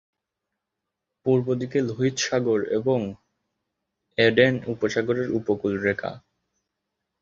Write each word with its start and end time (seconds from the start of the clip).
পূর্ব 1.25 1.47
দিকে 1.61 1.79
লোহিত 1.87 2.15
সাগর 2.19 2.59
এবং 2.77 2.99
এডেন 4.17 4.53
উপসাগরের 4.73 5.27
উপকূলরেখা। 5.39 6.11